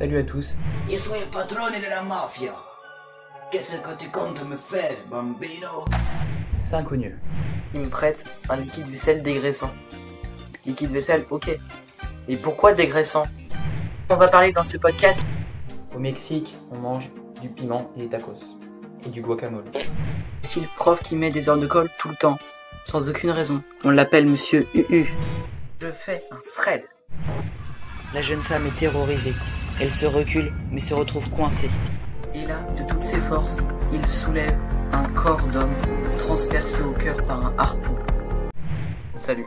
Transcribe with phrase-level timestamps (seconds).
[0.00, 0.56] Salut à tous.
[0.88, 2.54] Io sono il padrone della mafia.
[3.50, 5.84] Qu'est-ce que tu comptes me faire, bambino?
[6.58, 7.18] C'est inconnu.
[7.74, 9.70] Il me prête un liquide vaisselle dégraissant.
[10.64, 11.54] Liquide vaisselle, ok.
[12.26, 13.26] Mais pourquoi dégraissant?
[14.08, 15.26] On va parler dans ce podcast.
[15.94, 17.10] Au Mexique, on mange
[17.42, 18.56] du piment et des tacos.
[19.04, 19.64] Et du guacamole.
[20.40, 22.38] Si le prof qui met des heures de colle tout le temps,
[22.86, 25.10] sans aucune raison, on l'appelle monsieur UU.
[25.82, 26.84] Je fais un thread.
[28.14, 29.34] La jeune femme est terrorisée.
[29.80, 31.70] Elle se recule, mais se retrouve coincée.
[32.34, 34.58] Et là, de toutes ses forces, il soulève
[34.92, 35.74] un corps d'homme
[36.18, 37.96] transpercé au cœur par un harpon.
[39.14, 39.46] Salut.